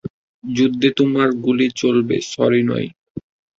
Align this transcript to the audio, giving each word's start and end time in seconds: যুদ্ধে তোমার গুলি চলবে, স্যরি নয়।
যুদ্ধে 0.43 0.89
তোমার 0.99 1.27
গুলি 1.43 1.67
চলবে, 1.81 2.17
স্যরি 2.29 2.61
নয়। 2.69 2.87